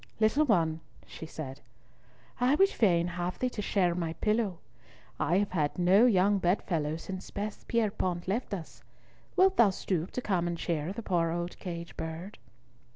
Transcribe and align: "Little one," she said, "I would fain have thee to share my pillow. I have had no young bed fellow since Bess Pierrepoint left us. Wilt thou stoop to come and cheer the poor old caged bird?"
"Little 0.19 0.45
one," 0.45 0.79
she 1.05 1.27
said, 1.27 1.59
"I 2.39 2.55
would 2.55 2.69
fain 2.69 3.05
have 3.05 3.37
thee 3.37 3.51
to 3.51 3.61
share 3.61 3.93
my 3.93 4.13
pillow. 4.13 4.57
I 5.19 5.37
have 5.37 5.51
had 5.51 5.77
no 5.77 6.07
young 6.07 6.39
bed 6.39 6.63
fellow 6.63 6.95
since 6.95 7.29
Bess 7.29 7.63
Pierrepoint 7.67 8.27
left 8.27 8.51
us. 8.51 8.81
Wilt 9.35 9.57
thou 9.57 9.69
stoop 9.69 10.09
to 10.13 10.19
come 10.23 10.47
and 10.47 10.57
cheer 10.57 10.91
the 10.91 11.03
poor 11.03 11.29
old 11.29 11.59
caged 11.59 11.97
bird?" 11.97 12.39